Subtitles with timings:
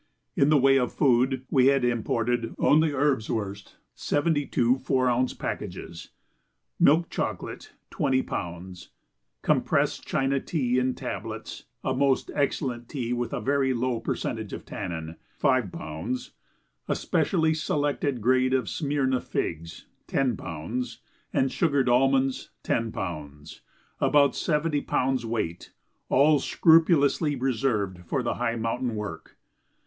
[0.35, 6.09] In the way of food, we had imported only erbswurst, seventy two four ounce packages;
[6.79, 8.89] milk chocolate, twenty pounds;
[9.43, 14.65] compressed China tea in tablets (a most excellent tea with a very low percentage of
[14.65, 16.31] tannin), five pounds;
[16.87, 20.97] a specially selected grade of Smyrna figs, ten pounds;
[21.31, 23.61] and sugared almonds, ten pounds
[23.99, 25.73] about seventy pounds' weight,
[26.09, 29.37] all scrupulously reserved for the high mountain work.